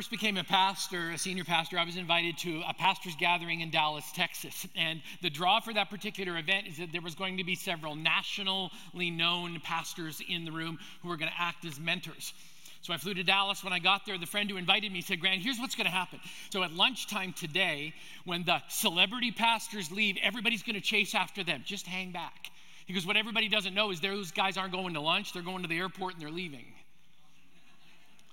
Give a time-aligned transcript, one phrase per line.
[0.00, 3.68] first became a pastor, a senior pastor, I was invited to a pastor's gathering in
[3.68, 4.66] Dallas, Texas.
[4.74, 7.94] And the draw for that particular event is that there was going to be several
[7.94, 12.32] nationally known pastors in the room who were going to act as mentors.
[12.80, 13.62] So I flew to Dallas.
[13.62, 15.92] When I got there, the friend who invited me said, Grant, here's what's going to
[15.92, 16.18] happen.
[16.48, 17.92] So at lunchtime today,
[18.24, 21.60] when the celebrity pastors leave, everybody's going to chase after them.
[21.66, 22.50] Just hang back.
[22.90, 25.68] Goes, What everybody doesn't know is those guys aren't going to lunch, they're going to
[25.68, 26.64] the airport and they're leaving.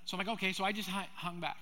[0.08, 1.58] So I'm like, okay, so I just hung back.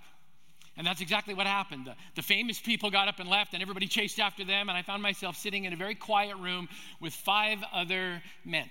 [0.78, 1.86] And that's exactly what happened.
[1.86, 4.82] The, the, famous people got up and left, and everybody chased after them, and I
[4.82, 6.68] found myself sitting in a very quiet room
[7.00, 8.70] with five other men.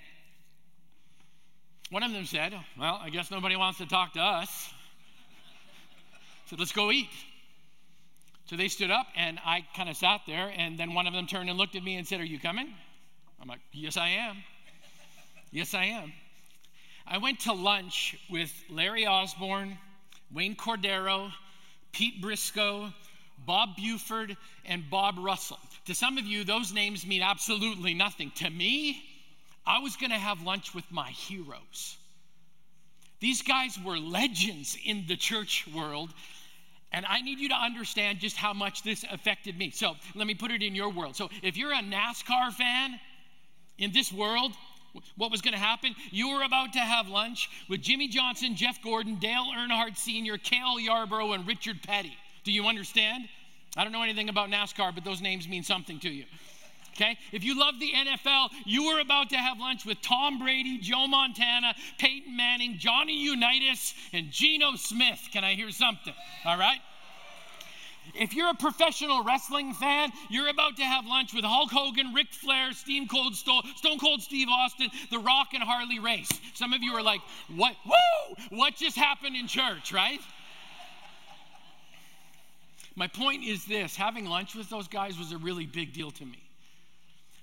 [1.90, 4.72] One of them said, Well, I guess nobody wants to talk to us.
[6.50, 7.08] So let's go eat.
[8.44, 11.26] So they stood up, and I kind of sat there, and then one of them
[11.26, 12.68] turned and looked at me and said, Are you coming?
[13.40, 14.36] I'm like, Yes, I am.
[15.50, 16.12] Yes, I am.
[17.06, 19.78] I went to lunch with Larry Osborne,
[20.30, 21.32] Wayne Cordeiro,
[21.94, 22.92] Pete Briscoe,
[23.46, 25.58] Bob Buford, and Bob Russell.
[25.86, 28.32] To some of you, those names mean absolutely nothing.
[28.36, 29.02] To me,
[29.66, 31.96] I was going to have lunch with my heroes.
[33.20, 36.10] These guys were legends in the church world,
[36.92, 39.70] and I need you to understand just how much this affected me.
[39.70, 41.16] So let me put it in your world.
[41.16, 42.98] So if you're a NASCAR fan
[43.78, 44.52] in this world,
[45.16, 45.94] what was going to happen?
[46.10, 50.78] You were about to have lunch with Jimmie Johnson, Jeff Gordon, Dale Earnhardt Sr., Cale
[50.80, 52.16] Yarborough, and Richard Petty.
[52.44, 53.28] Do you understand?
[53.76, 56.24] I don't know anything about NASCAR, but those names mean something to you.
[56.94, 57.18] Okay?
[57.32, 61.08] If you love the NFL, you were about to have lunch with Tom Brady, Joe
[61.08, 65.28] Montana, Peyton Manning, Johnny Unitas, and Geno Smith.
[65.32, 66.14] Can I hear something?
[66.44, 66.78] All right?
[68.12, 72.32] If you're a professional wrestling fan, you're about to have lunch with Hulk Hogan, Ric
[72.32, 76.28] Flair, Stone Cold, Stone Cold Steve Austin, The Rock, and Harley Race.
[76.54, 77.20] Some of you are like,
[77.54, 77.74] what?
[77.86, 78.36] Woo!
[78.50, 80.20] What just happened in church, right?
[82.96, 86.24] My point is this having lunch with those guys was a really big deal to
[86.24, 86.38] me.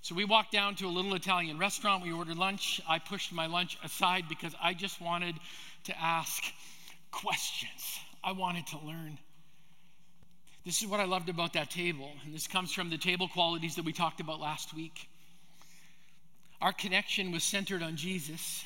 [0.03, 2.01] So we walked down to a little Italian restaurant.
[2.01, 2.81] We ordered lunch.
[2.87, 5.35] I pushed my lunch aside because I just wanted
[5.83, 6.41] to ask
[7.11, 7.99] questions.
[8.23, 9.19] I wanted to learn.
[10.63, 13.75] This is what I loved about that table, and this comes from the table qualities
[13.75, 15.09] that we talked about last week.
[16.61, 18.63] Our connection was centered on Jesus.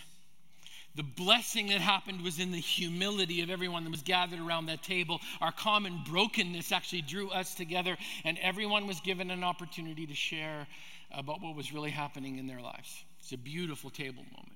[0.96, 4.84] The blessing that happened was in the humility of everyone that was gathered around that
[4.84, 5.22] table.
[5.40, 10.68] Our common brokenness actually drew us together, and everyone was given an opportunity to share
[11.12, 13.06] about what was really happening in their lives.
[13.20, 14.52] It's a beautiful table moment.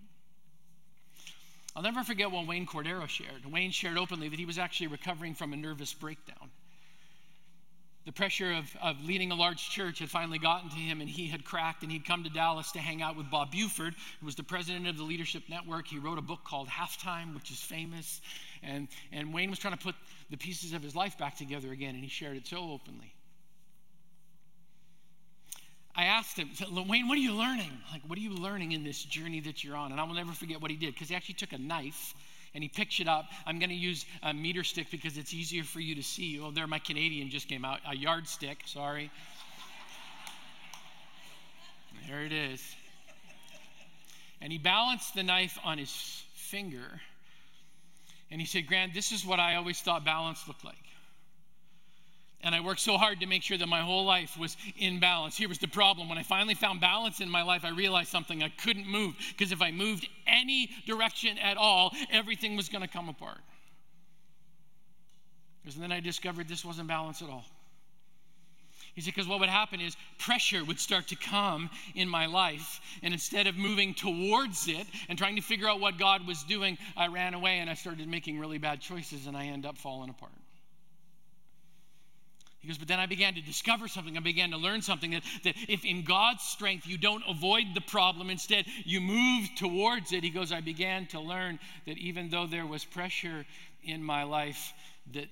[1.76, 3.46] I'll never forget what Wayne Cordeiro shared.
[3.50, 6.50] Wayne shared openly that he was actually recovering from a nervous breakdown.
[8.06, 11.28] The pressure of, of leading a large church had finally gotten to him, and he
[11.28, 14.36] had cracked, and he'd come to Dallas to hang out with Bob Buford, who was
[14.36, 15.88] the president of the Leadership Network.
[15.88, 18.22] He wrote a book called Halftime, which is famous.
[18.64, 19.96] And, and Wayne was trying to put
[20.30, 23.14] the pieces of his life back together again, and he shared it so openly.
[25.96, 26.50] I asked him,
[26.88, 27.72] Wayne, what are you learning?
[27.92, 29.92] Like, what are you learning in this journey that you're on?
[29.92, 32.14] And I will never forget what he did because he actually took a knife
[32.54, 33.26] and he picks it up.
[33.46, 36.40] I'm going to use a meter stick because it's easier for you to see.
[36.40, 37.80] Oh, there, my Canadian just came out.
[37.88, 39.12] A yardstick, sorry.
[42.08, 42.62] There it is.
[44.42, 45.92] And he balanced the knife on his
[46.34, 47.02] finger.
[48.32, 50.76] And he said, Grant, this is what I always thought balance looked like.
[52.42, 55.36] And I worked so hard to make sure that my whole life was in balance.
[55.36, 56.08] Here was the problem.
[56.08, 58.42] When I finally found balance in my life, I realized something.
[58.42, 62.88] I couldn't move because if I moved any direction at all, everything was going to
[62.88, 63.40] come apart.
[65.66, 67.46] And then I discovered this wasn't balance at all.
[68.96, 72.82] He said, because what would happen is pressure would start to come in my life.
[73.04, 76.78] And instead of moving towards it and trying to figure out what God was doing,
[76.98, 80.10] I ran away and I started making really bad choices and I end up falling
[80.10, 80.32] apart.
[82.62, 84.18] He goes, but then I began to discover something.
[84.18, 87.82] I began to learn something that, that if in God's strength you don't avoid the
[87.82, 90.24] problem, instead you move towards it.
[90.24, 93.46] He goes, I began to learn that even though there was pressure
[93.84, 94.74] in my life,
[95.14, 95.28] that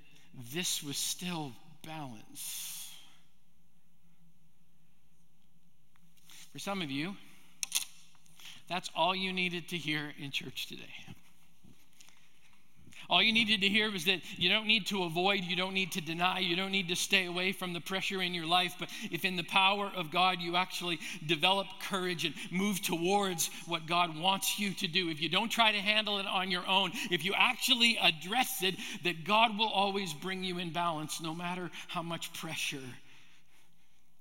[0.54, 1.52] this was still
[1.86, 2.96] balance.
[6.54, 7.16] For some of you,
[8.70, 10.94] that's all you needed to hear in church today.
[13.10, 15.94] All you needed to hear was that you don't need to avoid, you don't need
[15.94, 18.76] to deny, you don't need to stay away from the pressure in your life.
[18.78, 23.88] But if in the power of God you actually develop courage and move towards what
[23.88, 26.92] God wants you to do, if you don't try to handle it on your own,
[27.10, 31.72] if you actually address it, that God will always bring you in balance no matter
[31.88, 32.84] how much pressure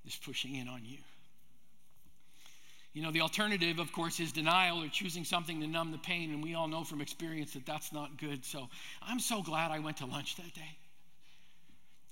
[0.06, 0.98] is pushing in on you.
[2.96, 6.32] You know, the alternative, of course, is denial or choosing something to numb the pain,
[6.32, 8.42] and we all know from experience that that's not good.
[8.42, 8.70] So
[9.02, 10.78] I'm so glad I went to lunch that day.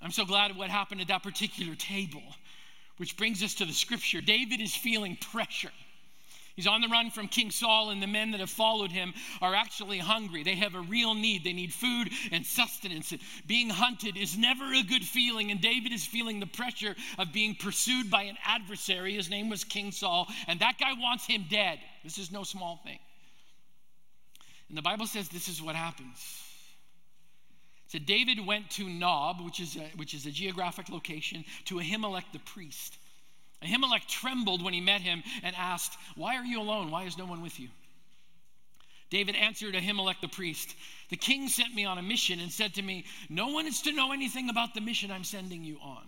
[0.02, 2.20] I'm so glad of what happened at that particular table,
[2.98, 4.20] which brings us to the scripture.
[4.20, 5.72] David is feeling pressure.
[6.56, 9.12] He's on the run from King Saul, and the men that have followed him
[9.42, 10.44] are actually hungry.
[10.44, 11.42] They have a real need.
[11.42, 13.12] They need food and sustenance.
[13.46, 17.56] Being hunted is never a good feeling, and David is feeling the pressure of being
[17.56, 19.14] pursued by an adversary.
[19.14, 21.80] His name was King Saul, and that guy wants him dead.
[22.04, 23.00] This is no small thing.
[24.68, 26.18] And the Bible says this is what happens.
[27.88, 32.24] So David went to Nob, which is a, which is a geographic location, to Ahimelech
[32.32, 32.96] the priest.
[33.62, 36.90] Ahimelech trembled when he met him and asked, Why are you alone?
[36.90, 37.68] Why is no one with you?
[39.10, 40.74] David answered Ahimelech the priest,
[41.08, 43.92] The king sent me on a mission and said to me, No one is to
[43.92, 46.04] know anything about the mission I'm sending you on.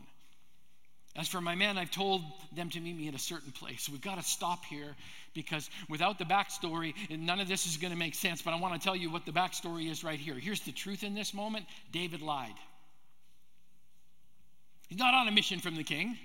[1.15, 2.23] As for my men, I've told
[2.55, 3.89] them to meet me at a certain place.
[3.89, 4.95] We've got to stop here
[5.35, 8.43] because without the backstory, none of this is going to make sense.
[8.43, 10.35] But I want to tell you what the backstory is right here.
[10.35, 12.55] Here's the truth in this moment David lied.
[14.89, 16.19] He's not on a mission from the king.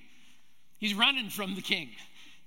[0.82, 1.92] He's running from the king.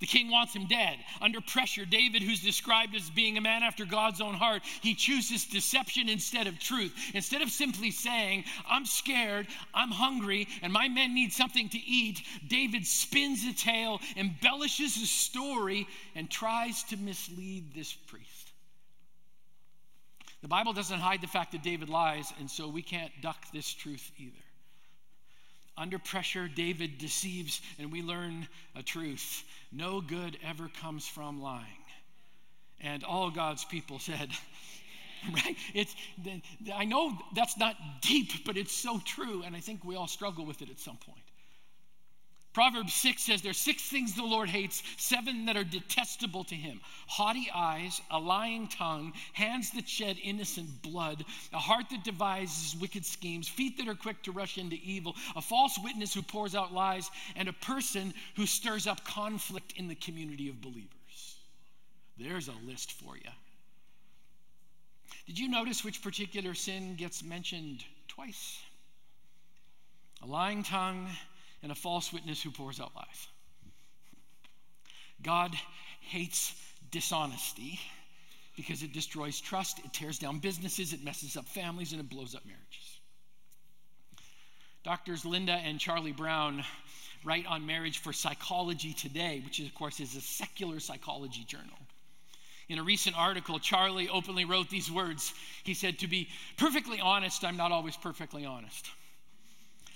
[0.01, 0.97] The king wants him dead.
[1.21, 5.45] Under pressure, David, who's described as being a man after God's own heart, he chooses
[5.45, 6.93] deception instead of truth.
[7.13, 12.21] Instead of simply saying, I'm scared, I'm hungry, and my men need something to eat,
[12.45, 18.51] David spins a tale, embellishes a story, and tries to mislead this priest.
[20.41, 23.73] The Bible doesn't hide the fact that David lies, and so we can't duck this
[23.73, 24.43] truth either.
[25.77, 29.43] Under pressure, David deceives, and we learn a truth.
[29.71, 31.65] No good ever comes from lying.
[32.79, 34.29] And all God's people said,
[35.33, 35.57] right?
[35.73, 35.93] It's,
[36.73, 40.45] I know that's not deep, but it's so true, and I think we all struggle
[40.45, 41.24] with it at some point.
[42.55, 46.55] Proverbs 6 says there are six things the Lord hates, seven that are detestable to
[46.55, 52.79] him haughty eyes, a lying tongue, hands that shed innocent blood, a heart that devises
[52.79, 56.55] wicked schemes, feet that are quick to rush into evil, a false witness who pours
[56.55, 61.35] out lies, and a person who stirs up conflict in the community of believers.
[62.17, 63.31] There's a list for you.
[65.27, 68.59] Did you notice which particular sin gets mentioned twice?
[70.23, 71.09] A lying tongue
[71.65, 73.27] and a false witness who pours out lies.
[75.23, 75.51] God
[75.99, 76.53] hates
[76.91, 77.79] dishonesty
[78.55, 82.35] because it destroys trust, it tears down businesses, it messes up families, and it blows
[82.35, 82.99] up marriages.
[84.83, 86.63] Doctors Linda and Charlie Brown
[87.23, 91.79] write on marriage for Psychology Today, which, of course, is a secular psychology journal.
[92.69, 95.33] In a recent article, Charlie openly wrote these words.
[95.63, 98.87] He said, To be perfectly honest, I'm not always perfectly honest.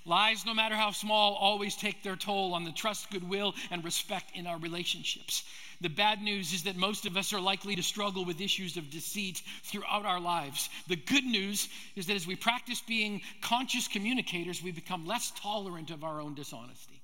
[0.05, 4.35] Lies, no matter how small, always take their toll on the trust, goodwill, and respect
[4.35, 5.43] in our relationships.
[5.81, 8.89] The bad news is that most of us are likely to struggle with issues of
[8.89, 10.69] deceit throughout our lives.
[10.87, 15.89] The good news is that as we practice being conscious communicators, we become less tolerant
[15.89, 17.01] of our own dishonesty.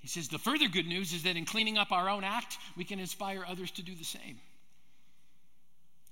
[0.00, 2.84] He says the further good news is that in cleaning up our own act, we
[2.84, 4.38] can inspire others to do the same.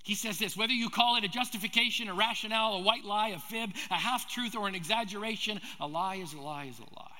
[0.05, 3.39] He says this whether you call it a justification, a rationale, a white lie, a
[3.39, 7.11] fib, a half truth, or an exaggeration, a lie is a lie is a lie.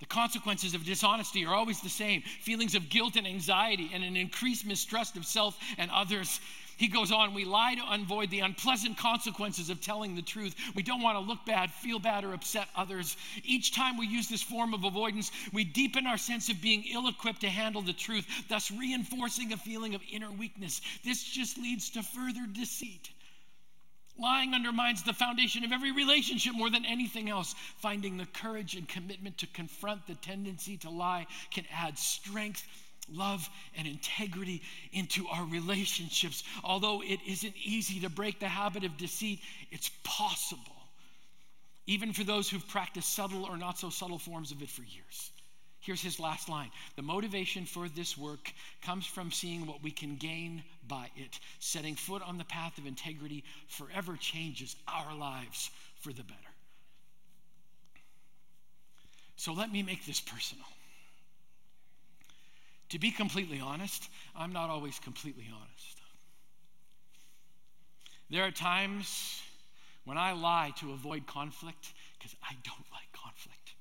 [0.00, 4.16] The consequences of dishonesty are always the same feelings of guilt and anxiety, and an
[4.16, 6.40] increased mistrust of self and others.
[6.78, 10.54] He goes on, we lie to avoid the unpleasant consequences of telling the truth.
[10.76, 13.16] We don't want to look bad, feel bad, or upset others.
[13.44, 17.08] Each time we use this form of avoidance, we deepen our sense of being ill
[17.08, 20.80] equipped to handle the truth, thus reinforcing a feeling of inner weakness.
[21.04, 23.10] This just leads to further deceit.
[24.16, 27.54] Lying undermines the foundation of every relationship more than anything else.
[27.78, 32.64] Finding the courage and commitment to confront the tendency to lie can add strength
[33.10, 34.62] love and integrity
[34.92, 36.44] into our relationships.
[36.64, 40.76] Although it isn't easy to break the habit of deceit, it's possible,
[41.86, 45.30] even for those who've practiced subtle or not so subtle forms of it for years.
[45.80, 50.16] Here's his last line The motivation for this work comes from seeing what we can
[50.16, 51.38] gain by it.
[51.60, 56.38] Setting foot on the path of integrity forever changes our lives for the better.
[59.36, 60.66] So let me make this personal.
[62.90, 65.98] To be completely honest, I'm not always completely honest.
[68.30, 69.42] There are times
[70.04, 73.74] when I lie to avoid conflict because I don't like conflict.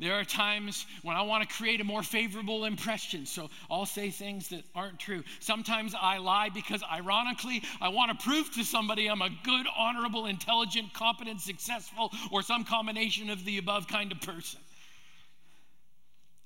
[0.00, 4.10] There are times when I want to create a more favorable impression, so I'll say
[4.10, 5.24] things that aren't true.
[5.40, 10.26] Sometimes I lie because, ironically, I want to prove to somebody I'm a good, honorable,
[10.26, 14.60] intelligent, competent, successful, or some combination of the above kind of person.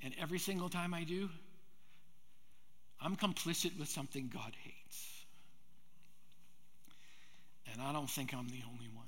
[0.02, 1.28] And every single time I do,
[3.00, 5.09] I'm complicit with something God hates.
[7.73, 9.06] And I don't think I'm the only one.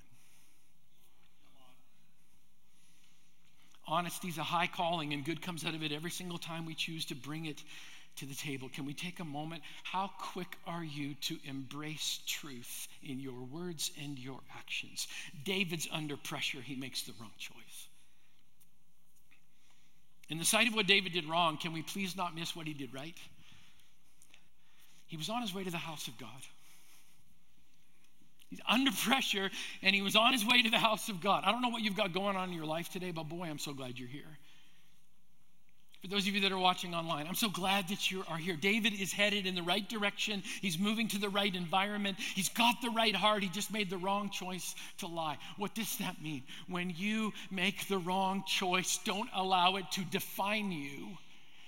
[3.87, 6.75] Honesty is a high calling, and good comes out of it every single time we
[6.75, 7.63] choose to bring it
[8.17, 8.71] to the table.
[8.73, 9.63] Can we take a moment?
[9.83, 15.07] How quick are you to embrace truth in your words and your actions?
[15.45, 17.64] David's under pressure, he makes the wrong choice.
[20.29, 22.75] In the sight of what David did wrong, can we please not miss what he
[22.75, 23.17] did right?
[25.07, 26.29] He was on his way to the house of God.
[28.49, 29.51] He's under pressure
[29.83, 31.45] and he was on his way to the house of God.
[31.45, 33.59] I don't know what you've got going on in your life today, but boy, I'm
[33.59, 34.39] so glad you're here.
[36.05, 38.57] For those of you that are watching online, I'm so glad that you are here.
[38.57, 40.43] David is headed in the right direction.
[40.61, 42.19] He's moving to the right environment.
[42.19, 43.43] He's got the right heart.
[43.43, 45.39] He just made the wrong choice to lie.
[45.57, 46.43] What does that mean?
[46.69, 51.17] When you make the wrong choice, don't allow it to define you.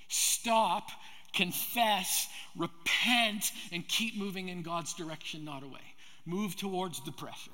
[0.08, 0.90] Stop,
[1.32, 5.80] confess, repent, and keep moving in God's direction, not away
[6.26, 7.52] move towards the pressure.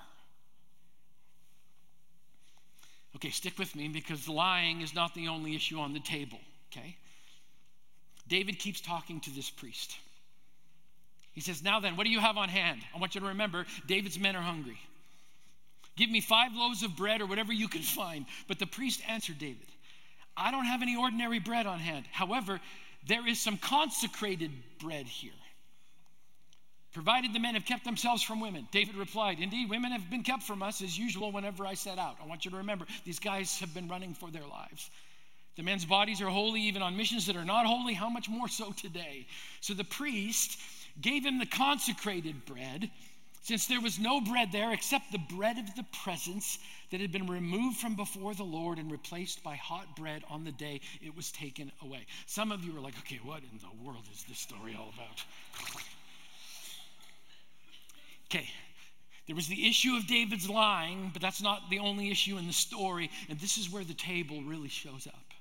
[3.15, 6.41] Okay, stick with me because lying is not the only issue on the table,
[6.73, 6.97] okay?
[8.29, 9.97] David keeps talking to this priest.
[11.33, 12.81] He says, Now then, what do you have on hand?
[12.95, 14.79] I want you to remember David's men are hungry.
[15.97, 18.25] Give me five loaves of bread or whatever you can find.
[18.49, 19.67] But the priest answered David,
[20.37, 22.07] I don't have any ordinary bread on hand.
[22.11, 22.61] However,
[23.07, 25.33] there is some consecrated bread here
[26.93, 28.69] provided the men have kept themselves from women.
[28.71, 32.17] David replied, Indeed, women have been kept from us as usual whenever I set out.
[32.23, 34.91] I want you to remember, these guys have been running for their lives.
[35.57, 37.95] The men's bodies are holy even on missions that are not holy.
[37.95, 39.27] How much more so today?
[39.61, 40.59] So the priest
[41.01, 42.91] gave him the consecrated bread,
[43.43, 46.59] since there was no bread there except the bread of the presence
[46.91, 50.53] that had been removed from before the Lord and replaced by hot bread on the
[50.53, 52.07] day it was taken away.
[52.27, 55.25] Some of you are like, okay, what in the world is this story all about?
[58.27, 58.49] Okay,
[59.27, 62.53] there was the issue of David's lying, but that's not the only issue in the
[62.53, 65.32] story, and this is where the table really shows up.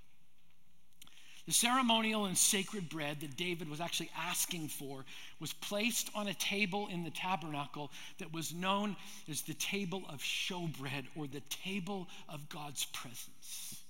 [1.48, 5.05] The ceremonial and sacred bread that David was actually asking for
[5.39, 8.95] was placed on a table in the tabernacle that was known
[9.29, 13.83] as the table of showbread or the table of God's presence.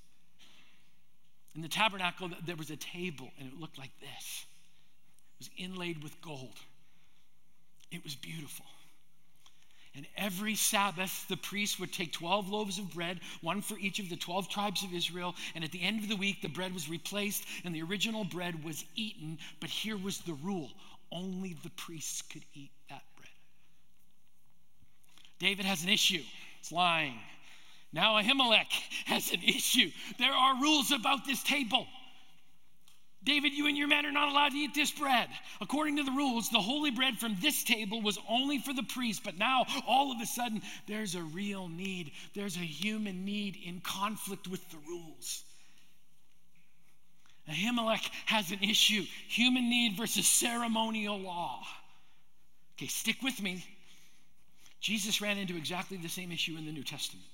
[1.53, 4.45] In the tabernacle, there was a table, and it looked like this
[5.39, 6.57] it was inlaid with gold.
[7.91, 8.65] It was beautiful.
[9.93, 14.09] And every Sabbath, the priest would take 12 loaves of bread, one for each of
[14.09, 15.35] the 12 tribes of Israel.
[15.53, 18.63] And at the end of the week, the bread was replaced and the original bread
[18.63, 19.37] was eaten.
[19.59, 20.69] But here was the rule
[21.11, 23.27] only the priests could eat that bread.
[25.39, 26.23] David has an issue
[26.59, 27.19] it's lying.
[27.91, 28.71] Now Ahimelech
[29.05, 29.89] has an issue.
[30.19, 31.87] There are rules about this table.
[33.23, 35.27] David, you and your men are not allowed to eat this bread.
[35.59, 39.23] According to the rules, the holy bread from this table was only for the priest,
[39.23, 42.11] but now all of a sudden there's a real need.
[42.33, 45.43] There's a human need in conflict with the rules.
[47.47, 51.61] Ahimelech has an issue human need versus ceremonial law.
[52.77, 53.63] Okay, stick with me.
[54.79, 57.27] Jesus ran into exactly the same issue in the New Testament.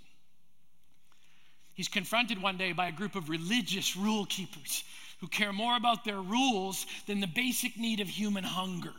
[1.78, 4.84] He's confronted one day by a group of religious rule keepers
[5.20, 8.96] who care more about their rules than the basic need of human hunger.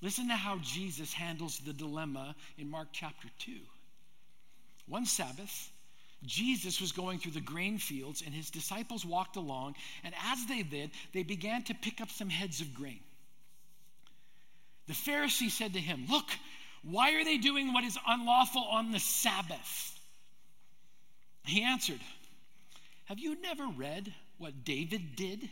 [0.00, 3.50] Listen to how Jesus handles the dilemma in Mark chapter 2.
[4.86, 5.72] One Sabbath,
[6.24, 10.62] Jesus was going through the grain fields, and his disciples walked along, and as they
[10.62, 13.00] did, they began to pick up some heads of grain.
[14.86, 16.26] The Pharisee said to him, Look,
[16.84, 19.95] why are they doing what is unlawful on the Sabbath?
[21.46, 22.00] He answered,
[23.04, 25.48] Have you never read what David did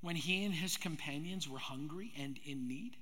[0.00, 2.96] when he and his companions were hungry and in need?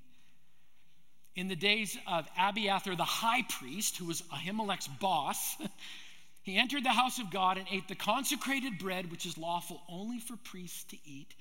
[1.35, 5.57] In the days of Abiathar the high priest, who was Ahimelech's boss,
[6.43, 10.19] he entered the house of God and ate the consecrated bread, which is lawful only
[10.19, 11.35] for priests to eat,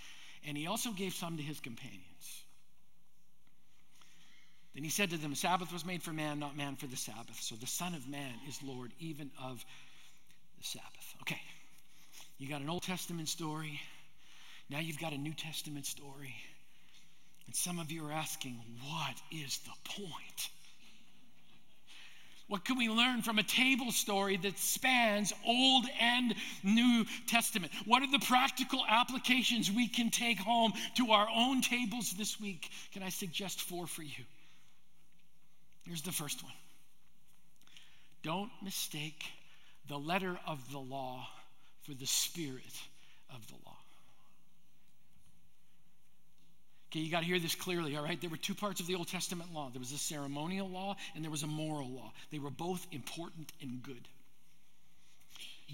[0.46, 2.44] and he also gave some to his companions.
[4.74, 7.42] Then he said to them, Sabbath was made for man, not man for the Sabbath.
[7.42, 9.66] So the Son of Man is Lord even of
[10.58, 11.16] the Sabbath.
[11.22, 11.42] Okay.
[12.38, 13.80] You got an Old Testament story.
[14.70, 16.36] Now you've got a New Testament story.
[17.46, 20.50] And some of you are asking, what is the point?
[22.48, 26.34] What can we learn from a table story that spans Old and
[26.64, 27.74] New Testament?
[27.86, 32.70] What are the practical applications we can take home to our own tables this week?
[32.94, 34.24] Can I suggest four for you?
[35.84, 36.54] Here's the first one
[38.24, 39.24] Don't mistake
[39.88, 41.28] the letter of the law
[41.84, 42.82] for the spirit
[43.34, 43.78] of the law.
[46.90, 48.20] Okay, you got to hear this clearly, all right?
[48.20, 51.24] There were two parts of the Old Testament law there was a ceremonial law and
[51.24, 52.12] there was a moral law.
[52.32, 54.08] They were both important and good.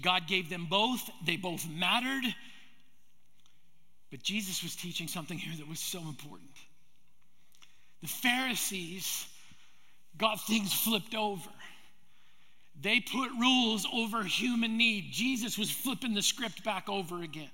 [0.02, 2.24] God gave them both, they both mattered.
[4.10, 6.50] But Jesus was teaching something here that was so important.
[8.02, 9.26] The Pharisees
[10.18, 11.48] got things flipped over.
[12.80, 15.06] They put rules over human need.
[15.10, 17.50] Jesus was flipping the script back over again.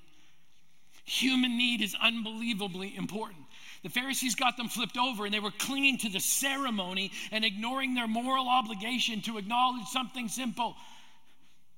[1.05, 3.41] Human need is unbelievably important.
[3.83, 7.95] The Pharisees got them flipped over and they were clinging to the ceremony and ignoring
[7.95, 10.77] their moral obligation to acknowledge something simple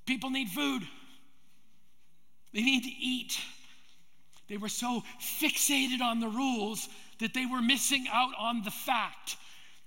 [0.06, 0.82] people need food,
[2.52, 3.38] they need to eat.
[4.48, 6.88] They were so fixated on the rules
[7.20, 9.36] that they were missing out on the fact.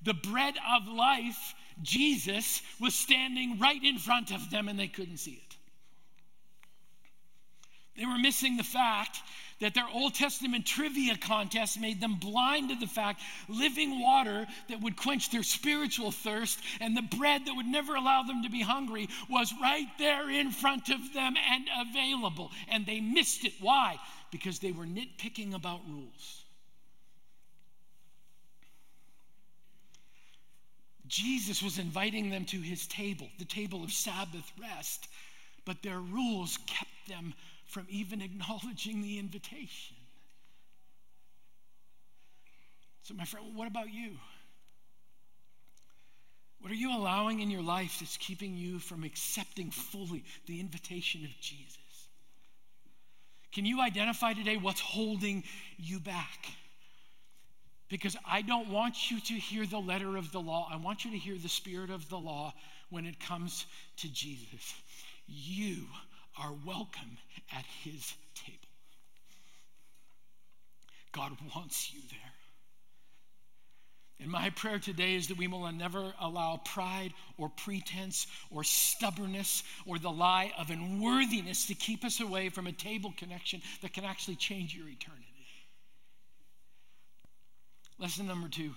[0.01, 5.17] The bread of life, Jesus, was standing right in front of them and they couldn't
[5.17, 5.55] see it.
[7.98, 9.20] They were missing the fact
[9.62, 14.82] that their Old Testament trivia contest made them blind to the fact living water that
[14.82, 18.62] would quench their spiritual thirst and the bread that would never allow them to be
[18.62, 22.51] hungry was right there in front of them and available.
[22.70, 23.53] And they missed it.
[23.61, 23.98] Why?
[24.29, 26.45] Because they were nitpicking about rules.
[31.15, 35.07] Jesus was inviting them to his table, the table of Sabbath rest,
[35.63, 37.33] but their rules kept them
[37.67, 39.95] from even acknowledging the invitation.
[43.03, 44.11] So, my friend, what about you?
[46.59, 51.23] What are you allowing in your life that's keeping you from accepting fully the invitation
[51.23, 51.77] of Jesus?
[53.53, 55.45] Can you identify today what's holding
[55.77, 56.47] you back?
[57.89, 60.67] Because I don't want you to hear the letter of the law.
[60.71, 62.53] I want you to hear the spirit of the law
[62.89, 63.65] when it comes
[63.98, 64.74] to Jesus.
[65.27, 65.85] You
[66.41, 67.17] are welcome
[67.55, 68.59] at his table.
[71.11, 72.19] God wants you there.
[74.19, 79.63] And my prayer today is that we will never allow pride or pretense or stubbornness
[79.85, 84.05] or the lie of unworthiness to keep us away from a table connection that can
[84.05, 85.34] actually change your eternity.
[87.98, 88.74] Lesson number two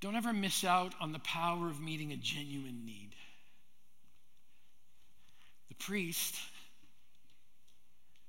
[0.00, 3.10] don't ever miss out on the power of meeting a genuine need.
[5.68, 6.34] The priest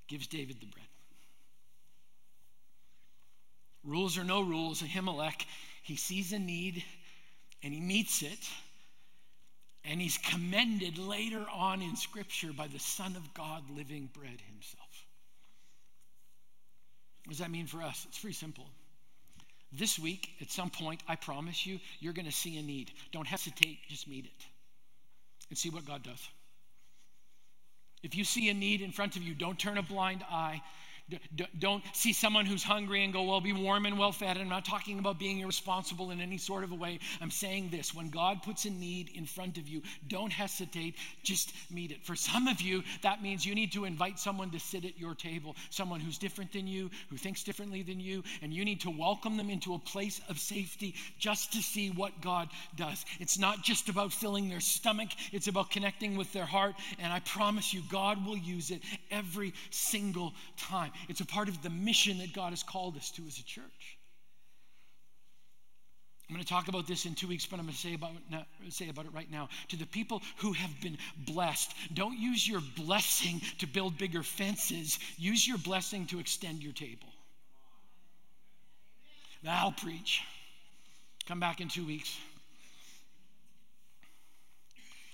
[0.07, 0.85] gives David the bread.
[3.83, 5.45] Rules or no rules, Ahimelech,
[5.83, 6.83] he sees a need
[7.63, 8.49] and he meets it.
[9.83, 15.05] And he's commended later on in Scripture by the Son of God, living bread himself.
[17.23, 18.05] What does that mean for us?
[18.09, 18.65] It's pretty simple.
[19.71, 22.91] This week, at some point, I promise you, you're going to see a need.
[23.11, 24.45] Don't hesitate, just meet it
[25.49, 26.29] and see what God does.
[28.03, 30.61] If you see a need in front of you, don't turn a blind eye.
[31.59, 34.37] Don't see someone who's hungry and go, well, be warm and well fed.
[34.37, 36.99] I'm not talking about being irresponsible in any sort of a way.
[37.21, 41.53] I'm saying this when God puts a need in front of you, don't hesitate, just
[41.71, 42.03] meet it.
[42.03, 45.15] For some of you, that means you need to invite someone to sit at your
[45.15, 48.89] table, someone who's different than you, who thinks differently than you, and you need to
[48.89, 53.05] welcome them into a place of safety just to see what God does.
[53.19, 56.75] It's not just about filling their stomach, it's about connecting with their heart.
[56.99, 60.91] And I promise you, God will use it every single time.
[61.09, 63.97] It's a part of the mission that God has called us to as a church.
[66.29, 68.11] I'm going to talk about this in two weeks, but I'm going to say about,
[68.11, 69.47] it, say about it right now.
[69.69, 74.99] To the people who have been blessed, don't use your blessing to build bigger fences.
[75.17, 77.07] Use your blessing to extend your table.
[79.41, 80.21] Now I'll preach.
[81.27, 82.17] Come back in two weeks.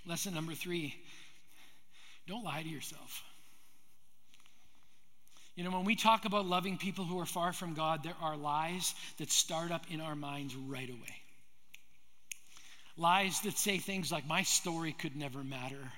[0.06, 0.96] Lesson number three
[2.28, 3.22] don't lie to yourself.
[5.55, 8.35] You know, when we talk about loving people who are far from God, there are
[8.35, 11.15] lies that start up in our minds right away.
[12.97, 15.91] Lies that say things like, my story could never matter.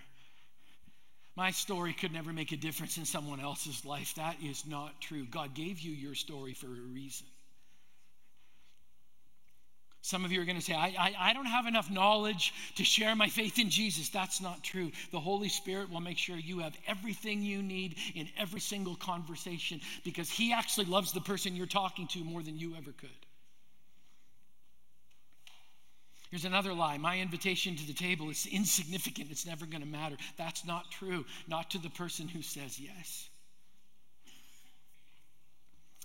[1.37, 4.15] My story could never make a difference in someone else's life.
[4.15, 5.25] That is not true.
[5.25, 7.27] God gave you your story for a reason.
[10.05, 12.83] Some of you are going to say, I, I, I, don't have enough knowledge to
[12.83, 14.09] share my faith in Jesus.
[14.09, 14.91] That's not true.
[15.09, 19.81] The Holy Spirit will make sure you have everything you need in every single conversation
[20.03, 23.09] because He actually loves the person you're talking to more than you ever could.
[26.29, 26.99] Here's another lie.
[26.99, 29.31] My invitation to the table is insignificant.
[29.31, 30.17] It's never going to matter.
[30.37, 31.25] That's not true.
[31.47, 33.27] Not to the person who says yes.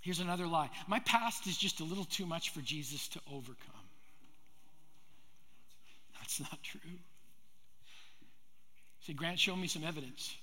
[0.00, 0.70] Here's another lie.
[0.88, 3.79] My past is just a little too much for Jesus to overcome.
[6.30, 6.80] That's not true.
[9.00, 10.36] Say, Grant, show me some evidence.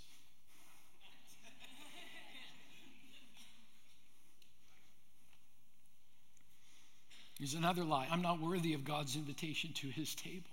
[7.39, 10.43] Here's another lie I'm not worthy of God's invitation to his table.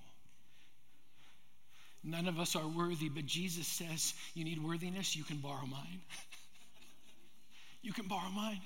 [2.04, 6.00] None of us are worthy, but Jesus says, You need worthiness, you can borrow mine.
[7.82, 8.60] you can borrow mine.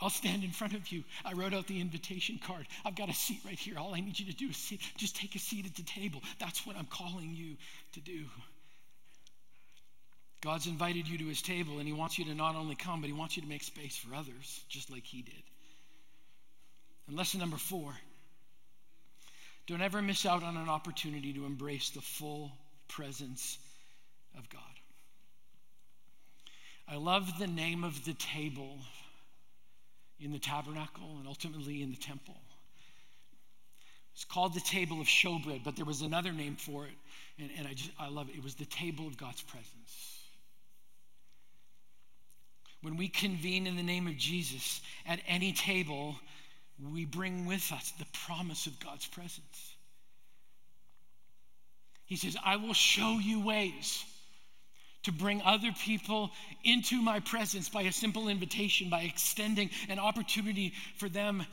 [0.00, 1.04] I'll stand in front of you.
[1.24, 2.66] I wrote out the invitation card.
[2.84, 3.78] I've got a seat right here.
[3.78, 4.80] All I need you to do is sit.
[4.96, 6.22] Just take a seat at the table.
[6.38, 7.56] That's what I'm calling you
[7.92, 8.24] to do.
[10.42, 13.06] God's invited you to his table, and he wants you to not only come, but
[13.06, 15.42] he wants you to make space for others, just like he did.
[17.08, 17.94] And lesson number four
[19.66, 22.52] don't ever miss out on an opportunity to embrace the full
[22.86, 23.58] presence
[24.38, 24.62] of God.
[26.88, 28.78] I love the name of the table
[30.20, 32.36] in the tabernacle and ultimately in the temple.
[34.14, 36.94] It's called the table of showbread, but there was another name for it,
[37.38, 38.36] and, and I just I love it.
[38.36, 40.16] It was the table of God's presence.
[42.80, 46.16] When we convene in the name of Jesus at any table,
[46.92, 49.76] we bring with us the promise of God's presence.
[52.06, 54.04] He says, I will show you ways
[55.06, 56.32] to bring other people
[56.64, 61.46] into my presence by a simple invitation, by extending an opportunity for them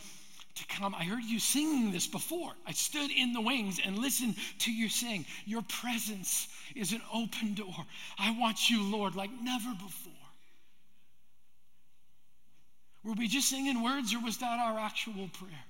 [0.56, 0.96] to come.
[0.96, 2.52] I heard you singing this before.
[2.66, 5.28] I stood in the wings and listened to you sing.
[5.46, 7.76] Your presence is an open door.
[8.18, 10.14] I want you, Lord, like never before.
[13.04, 15.64] Were we just singing words or was that our actual prayer?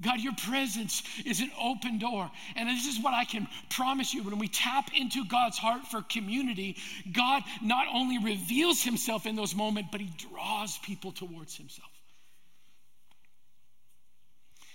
[0.00, 2.30] God, your presence is an open door.
[2.54, 6.02] And this is what I can promise you when we tap into God's heart for
[6.02, 6.76] community,
[7.12, 11.90] God not only reveals himself in those moments, but he draws people towards himself.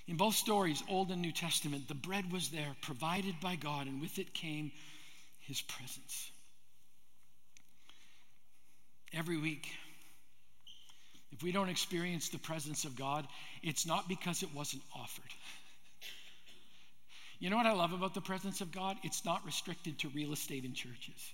[0.07, 4.01] In both stories, Old and New Testament, the bread was there, provided by God, and
[4.01, 4.71] with it came
[5.41, 6.31] his presence.
[9.13, 9.67] Every week,
[11.31, 13.27] if we don't experience the presence of God,
[13.63, 15.33] it's not because it wasn't offered.
[17.39, 18.97] You know what I love about the presence of God?
[19.03, 21.33] It's not restricted to real estate and churches.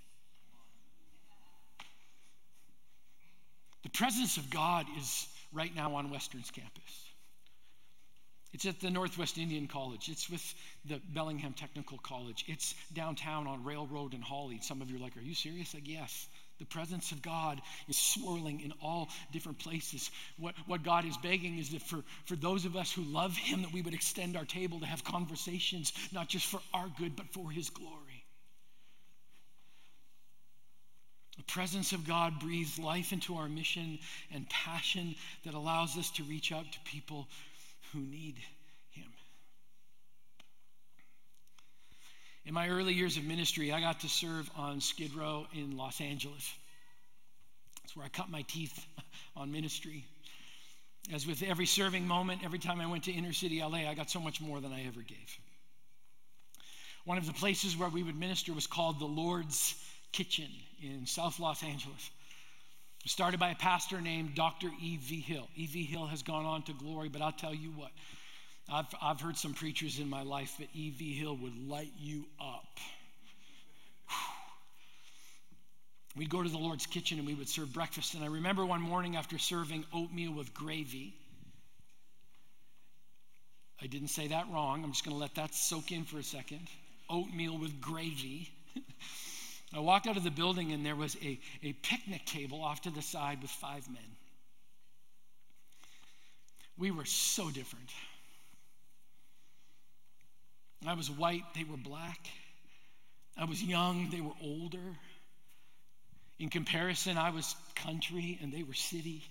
[3.83, 7.07] The presence of God is right now on Western's campus.
[8.53, 10.09] It's at the Northwest Indian College.
[10.09, 10.55] It's with
[10.85, 12.45] the Bellingham Technical College.
[12.47, 14.59] It's downtown on Railroad and Holly.
[14.61, 15.73] Some of you are like, Are you serious?
[15.73, 16.27] Like, yes.
[16.59, 20.09] The presence of God is swirling in all different places.
[20.37, 23.61] What, what God is begging is that for, for those of us who love Him,
[23.61, 27.27] that we would extend our table to have conversations, not just for our good, but
[27.31, 28.25] for His glory.
[31.37, 33.99] The presence of God breathes life into our mission
[34.33, 35.15] and passion
[35.45, 37.27] that allows us to reach out to people
[37.93, 38.37] who need
[38.89, 39.05] Him.
[42.47, 45.99] In my early years of ministry, I got to serve on Skid Row in Los
[45.99, 46.49] Angeles.
[47.83, 48.85] That's where I cut my teeth
[49.35, 50.05] on ministry.
[51.13, 54.09] As with every serving moment, every time I went to inner city LA, I got
[54.09, 55.37] so much more than I ever gave.
[57.03, 59.75] One of the places where we would minister was called the Lord's
[60.13, 60.47] Kitchen
[60.81, 62.09] in South Los Angeles.
[62.99, 64.69] It was started by a pastor named Dr.
[64.81, 65.19] E.V.
[65.19, 65.49] Hill.
[65.57, 65.83] E.V.
[65.83, 67.91] Hill has gone on to glory, but I'll tell you what,
[68.71, 71.13] I've, I've heard some preachers in my life, that E.V.
[71.13, 72.79] Hill would light you up.
[76.17, 78.15] We'd go to the Lord's kitchen and we would serve breakfast.
[78.15, 81.13] And I remember one morning after serving oatmeal with gravy,
[83.81, 84.83] I didn't say that wrong.
[84.83, 86.67] I'm just going to let that soak in for a second.
[87.09, 88.49] Oatmeal with gravy.
[89.75, 92.89] I walked out of the building and there was a, a picnic table off to
[92.89, 94.01] the side with five men.
[96.79, 97.89] We were so different.
[100.85, 102.19] I was white, they were black.
[103.37, 104.95] I was young, they were older.
[106.39, 109.23] In comparison, I was country and they were city.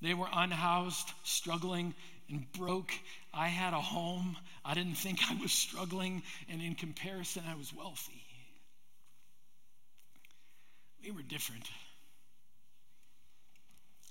[0.00, 1.94] They were unhoused, struggling,
[2.28, 2.92] and broke.
[3.32, 4.36] I had a home.
[4.64, 8.22] I didn't think I was struggling, and in comparison, I was wealthy.
[11.02, 11.64] We were different.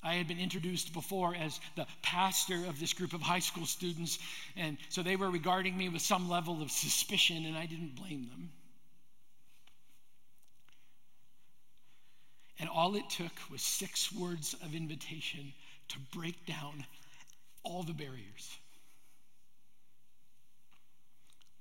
[0.04, 4.20] I had been introduced before as the pastor of this group of high school students,
[4.58, 8.28] and so they were regarding me with some level of suspicion, and I didn't blame
[8.30, 8.50] them.
[12.60, 15.54] And all it took was six words of invitation
[15.90, 16.86] to break down
[17.64, 18.58] all the barriers.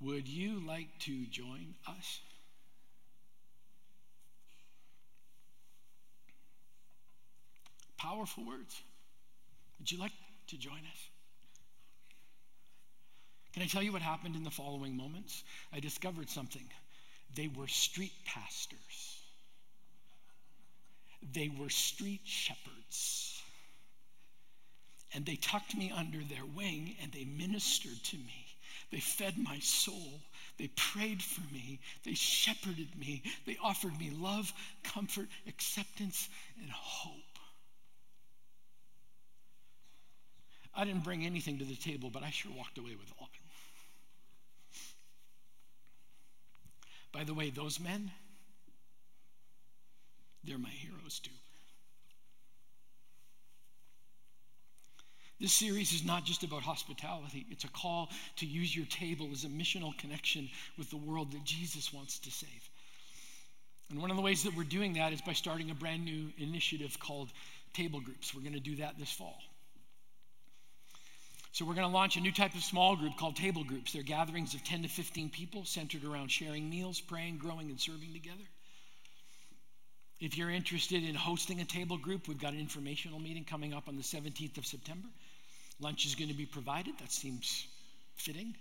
[0.01, 2.21] Would you like to join us?
[8.03, 8.83] Powerful words.
[9.79, 10.11] Would you like
[10.49, 11.09] to join us?
[13.53, 15.45] Can I tell you what happened in the following moments?
[15.73, 16.65] I discovered something.
[17.37, 19.21] They were street pastors,
[21.33, 23.41] they were street shepherds.
[25.15, 28.47] And they tucked me under their wing and they ministered to me.
[28.91, 30.21] They fed my soul.
[30.59, 31.81] They prayed for me.
[32.03, 33.23] They shepherded me.
[33.45, 34.51] They offered me love,
[34.83, 36.31] comfort, acceptance,
[36.63, 37.32] and hope.
[40.75, 43.31] I didn't bring anything to the table, but I sure walked away with a lot.
[47.13, 48.11] By the way, those men,
[50.45, 51.31] they're my heroes too.
[55.39, 59.45] This series is not just about hospitality, it's a call to use your table as
[59.45, 62.71] a missional connection with the world that Jesus wants to save.
[63.91, 66.33] And one of the ways that we're doing that is by starting a brand new
[66.39, 67.31] initiative called
[67.75, 68.33] Table Groups.
[68.33, 69.37] We're going to do that this fall.
[71.53, 73.93] So, we're going to launch a new type of small group called table groups.
[73.93, 78.13] They're gatherings of 10 to 15 people centered around sharing meals, praying, growing, and serving
[78.15, 78.45] together.
[80.19, 83.89] If you're interested in hosting a table group, we've got an informational meeting coming up
[83.89, 85.09] on the 17th of September.
[85.81, 86.95] Lunch is going to be provided.
[87.01, 87.67] That seems
[88.17, 88.55] fitting.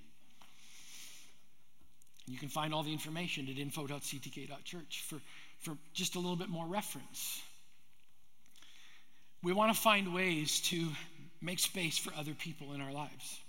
[2.25, 5.19] You can find all the information at info.ctk.church for,
[5.59, 7.41] for just a little bit more reference.
[9.43, 10.87] We want to find ways to
[11.41, 13.39] make space for other people in our lives.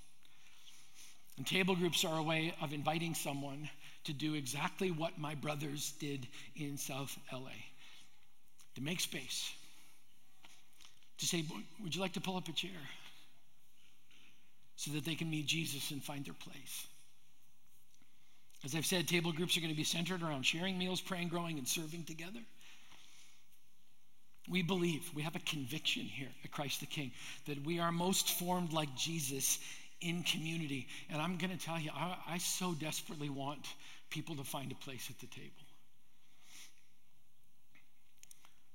[1.36, 3.68] And table groups are a way of inviting someone
[4.04, 6.26] to do exactly what my brothers did
[6.56, 7.50] in South LA
[8.74, 9.52] to make space,
[11.18, 11.44] to say,
[11.82, 12.70] Would you like to pull up a chair?
[14.76, 16.86] So that they can meet Jesus and find their place.
[18.64, 21.58] As I've said, table groups are going to be centered around sharing meals, praying, growing,
[21.58, 22.40] and serving together.
[24.48, 27.12] We believe, we have a conviction here at Christ the King
[27.46, 29.58] that we are most formed like Jesus
[30.00, 30.88] in community.
[31.10, 33.66] And I'm going to tell you, I, I, so desperately want
[34.10, 35.50] people to find a place at the table.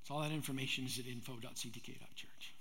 [0.04, 2.54] So all that information is at info.ctk.church.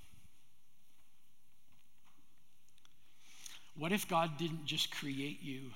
[3.78, 5.72] What if God didn't just create you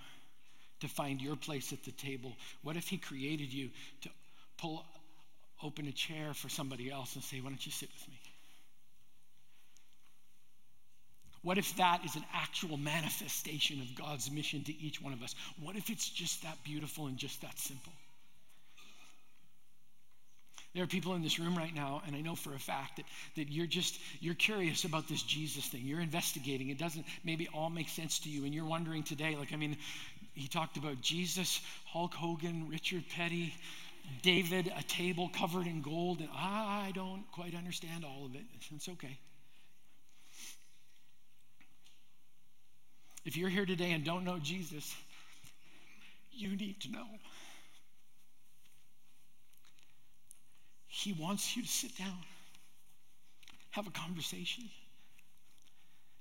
[0.81, 2.35] to find your place at the table?
[2.61, 3.69] What if He created you
[4.01, 4.09] to
[4.57, 4.83] pull
[5.63, 8.19] open a chair for somebody else and say, Why don't you sit with me?
[11.43, 15.33] What if that is an actual manifestation of God's mission to each one of us?
[15.59, 17.91] What if it's just that beautiful and just that simple?
[20.73, 23.05] There are people in this room right now, and I know for a fact that,
[23.35, 25.81] that you're just, you're curious about this Jesus thing.
[25.83, 26.69] You're investigating.
[26.69, 29.75] It doesn't maybe all make sense to you, and you're wondering today, like, I mean,
[30.33, 33.53] he talked about Jesus, Hulk Hogan, Richard Petty,
[34.21, 38.43] David, a table covered in gold, and I don't quite understand all of it.
[38.73, 39.17] It's okay.
[43.25, 44.95] If you're here today and don't know Jesus,
[46.31, 47.05] you need to know.
[50.87, 52.17] He wants you to sit down,
[53.71, 54.65] have a conversation.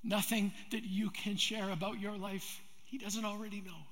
[0.03, 3.90] Nothing that you can share about your life, He doesn't already know.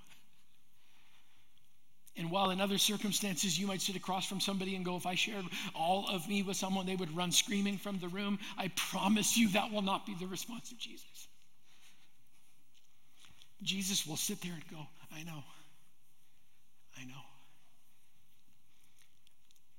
[2.19, 5.15] And while in other circumstances you might sit across from somebody and go, if I
[5.15, 9.37] shared all of me with someone, they would run screaming from the room, I promise
[9.37, 11.29] you that will not be the response of Jesus.
[13.63, 15.45] Jesus will sit there and go, I know.
[17.01, 17.23] I know.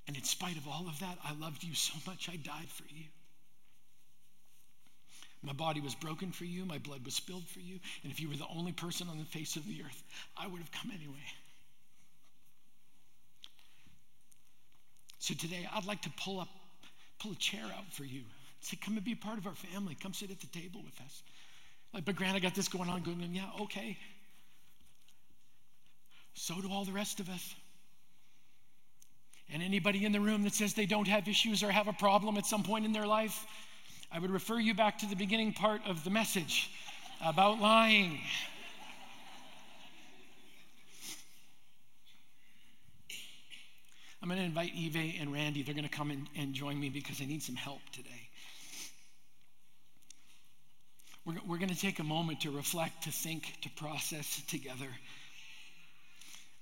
[0.08, 2.84] And in spite of all of that, I loved you so much, I died for
[2.90, 3.06] you.
[5.44, 8.30] My body was broken for you, my blood was spilled for you, and if you
[8.30, 10.04] were the only person on the face of the earth,
[10.38, 11.16] I would have come anyway.
[15.20, 16.48] So today, I'd like to pull up,
[17.20, 18.22] pull a chair out for you.
[18.62, 19.96] Say, come and be a part of our family.
[20.02, 21.24] Come sit at the table with us.
[21.94, 23.98] Like, but Grant, I got this going on, going, yeah, okay.
[26.34, 27.56] So do all the rest of us.
[29.52, 32.38] And anybody in the room that says they don't have issues or have a problem
[32.38, 33.46] at some point in their life,
[34.12, 36.70] I would refer you back to the beginning part of the message
[37.26, 38.20] about lying.
[44.22, 45.64] I'm going to invite Eve and Randy.
[45.64, 48.30] They're going to come and, join me because I need some help today.
[51.26, 54.88] We're, we're going to take a moment to reflect, to think, to process together.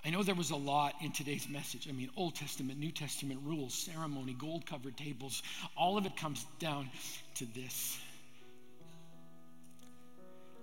[0.06, 1.88] I know there was a lot in today's message.
[1.90, 5.42] I mean, Old Testament, New Testament rules, ceremony, gold covered tables,
[5.76, 6.90] all of it comes down
[7.36, 7.98] to this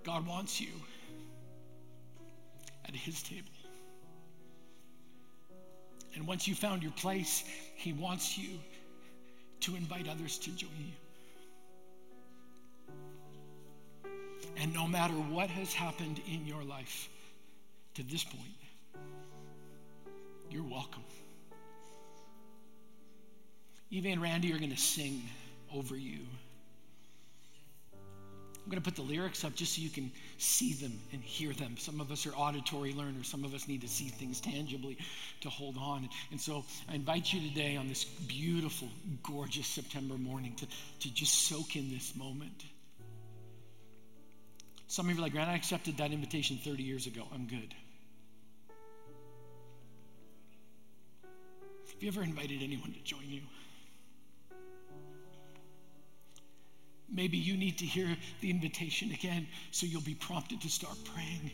[0.05, 0.69] God wants you
[2.87, 3.54] at His table.
[6.15, 7.43] And once you found your place,
[7.75, 8.57] He wants you
[9.61, 10.93] to invite others to join you.
[14.57, 17.09] And no matter what has happened in your life
[17.95, 18.41] to this point,
[20.49, 21.03] you're welcome.
[23.91, 25.21] Eva and Randy are going to sing
[25.73, 26.19] over you.
[28.65, 31.53] I'm going to put the lyrics up just so you can see them and hear
[31.53, 31.77] them.
[31.77, 34.97] Some of us are auditory learners, some of us need to see things tangibly
[35.41, 36.09] to hold on.
[36.31, 38.87] And so I invite you today on this beautiful,
[39.21, 40.65] gorgeous September morning to,
[41.01, 42.65] to just soak in this moment.
[44.87, 47.27] Some of you are like, Grant, I accepted that invitation 30 years ago.
[47.35, 47.71] I'm good.
[51.93, 53.41] Have you ever invited anyone to join you?
[57.11, 61.51] Maybe you need to hear the invitation again so you'll be prompted to start praying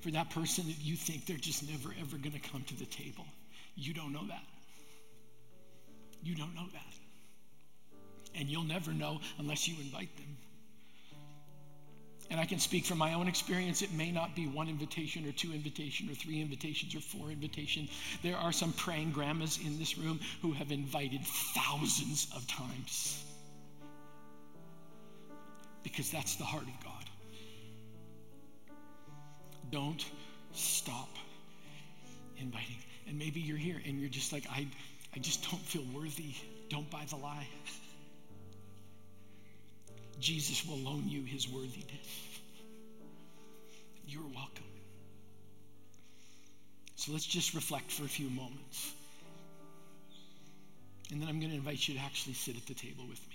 [0.00, 2.86] for that person that you think they're just never, ever going to come to the
[2.86, 3.24] table.
[3.74, 4.42] You don't know that.
[6.22, 8.38] You don't know that.
[8.38, 10.36] And you'll never know unless you invite them.
[12.30, 13.82] And I can speak from my own experience.
[13.82, 17.90] It may not be one invitation or two invitations or three invitations or four invitations.
[18.22, 21.20] There are some praying grandmas in this room who have invited
[21.54, 23.22] thousands of times
[25.82, 27.04] because that's the heart of God.
[29.70, 30.04] Don't
[30.52, 31.08] stop
[32.38, 32.76] inviting.
[33.08, 34.66] And maybe you're here and you're just like, I,
[35.14, 36.34] I just don't feel worthy.
[36.68, 37.46] Don't buy the lie.
[40.20, 42.06] Jesus will loan you his worthiness.
[44.06, 44.64] You're welcome.
[46.96, 48.92] So let's just reflect for a few moments.
[51.10, 53.31] And then I'm going to invite you to actually sit at the table with me.